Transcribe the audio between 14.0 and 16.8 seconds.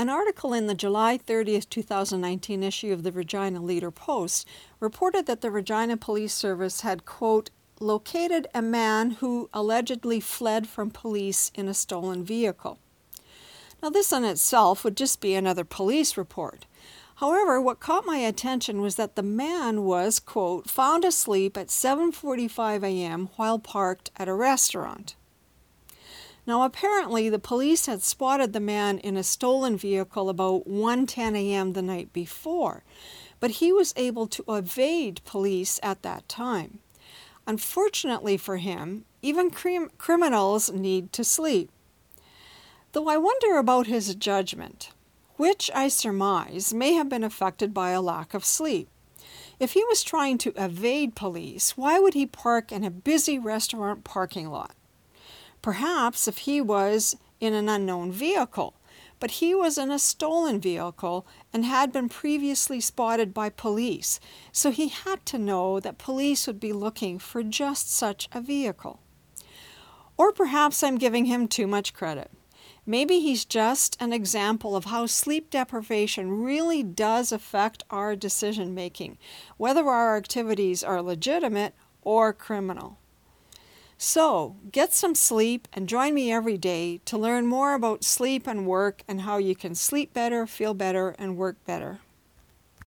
in itself would just be another police report.